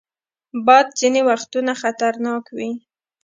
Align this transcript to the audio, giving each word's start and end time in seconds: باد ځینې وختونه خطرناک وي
باد 0.65 0.87
ځینې 0.99 1.21
وختونه 1.29 1.71
خطرناک 1.81 2.43
وي 2.57 2.71